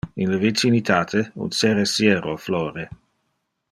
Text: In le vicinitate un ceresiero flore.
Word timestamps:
In 0.21 0.31
le 0.31 0.39
vicinitate 0.39 1.21
un 1.35 1.51
ceresiero 1.51 2.35
flore. 2.35 2.89